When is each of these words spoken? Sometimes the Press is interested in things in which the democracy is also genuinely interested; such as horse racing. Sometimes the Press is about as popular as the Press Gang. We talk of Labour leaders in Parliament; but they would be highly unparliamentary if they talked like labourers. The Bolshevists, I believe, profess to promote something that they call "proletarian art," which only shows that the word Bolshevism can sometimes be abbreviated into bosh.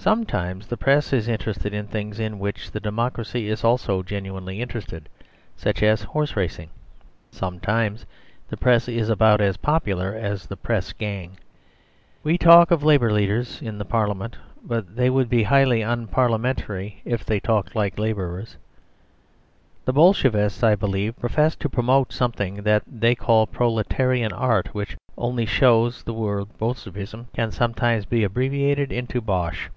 Sometimes 0.00 0.68
the 0.68 0.78
Press 0.78 1.12
is 1.12 1.28
interested 1.28 1.74
in 1.74 1.86
things 1.86 2.18
in 2.18 2.38
which 2.38 2.70
the 2.70 2.80
democracy 2.80 3.50
is 3.50 3.62
also 3.62 4.02
genuinely 4.02 4.62
interested; 4.62 5.06
such 5.54 5.82
as 5.82 6.00
horse 6.02 6.34
racing. 6.34 6.70
Sometimes 7.30 8.06
the 8.48 8.56
Press 8.56 8.88
is 8.88 9.10
about 9.10 9.42
as 9.42 9.58
popular 9.58 10.14
as 10.14 10.46
the 10.46 10.56
Press 10.56 10.94
Gang. 10.94 11.36
We 12.22 12.38
talk 12.38 12.70
of 12.70 12.82
Labour 12.82 13.12
leaders 13.12 13.60
in 13.60 13.78
Parliament; 13.80 14.38
but 14.64 14.96
they 14.96 15.10
would 15.10 15.28
be 15.28 15.42
highly 15.42 15.82
unparliamentary 15.82 17.02
if 17.04 17.26
they 17.26 17.38
talked 17.38 17.76
like 17.76 17.98
labourers. 17.98 18.56
The 19.84 19.92
Bolshevists, 19.92 20.62
I 20.62 20.74
believe, 20.74 21.18
profess 21.18 21.54
to 21.56 21.68
promote 21.68 22.14
something 22.14 22.62
that 22.62 22.82
they 22.86 23.14
call 23.14 23.46
"proletarian 23.46 24.32
art," 24.32 24.68
which 24.74 24.96
only 25.18 25.44
shows 25.44 25.98
that 25.98 26.04
the 26.06 26.14
word 26.14 26.56
Bolshevism 26.56 27.28
can 27.34 27.50
sometimes 27.50 28.06
be 28.06 28.24
abbreviated 28.24 28.90
into 28.90 29.20
bosh. 29.20 29.68